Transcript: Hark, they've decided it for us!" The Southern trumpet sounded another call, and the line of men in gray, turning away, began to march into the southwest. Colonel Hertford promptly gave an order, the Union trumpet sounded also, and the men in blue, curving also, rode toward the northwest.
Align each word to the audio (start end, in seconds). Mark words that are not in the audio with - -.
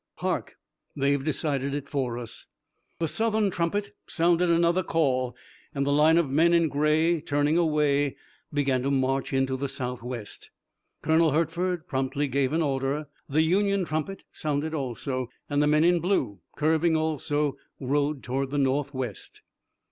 Hark, 0.15 0.55
they've 0.95 1.23
decided 1.23 1.75
it 1.75 1.87
for 1.87 2.17
us!" 2.17 2.47
The 2.97 3.07
Southern 3.07 3.51
trumpet 3.51 3.91
sounded 4.07 4.49
another 4.49 4.81
call, 4.81 5.35
and 5.75 5.85
the 5.85 5.91
line 5.93 6.17
of 6.17 6.27
men 6.27 6.55
in 6.55 6.69
gray, 6.69 7.21
turning 7.21 7.55
away, 7.55 8.17
began 8.51 8.81
to 8.81 8.89
march 8.89 9.31
into 9.31 9.55
the 9.55 9.69
southwest. 9.69 10.49
Colonel 11.03 11.33
Hertford 11.33 11.87
promptly 11.87 12.27
gave 12.27 12.51
an 12.51 12.63
order, 12.63 13.09
the 13.29 13.43
Union 13.43 13.85
trumpet 13.85 14.23
sounded 14.31 14.73
also, 14.73 15.29
and 15.47 15.61
the 15.61 15.67
men 15.67 15.83
in 15.83 15.99
blue, 15.99 16.39
curving 16.55 16.95
also, 16.95 17.57
rode 17.79 18.23
toward 18.23 18.49
the 18.49 18.57
northwest. 18.57 19.43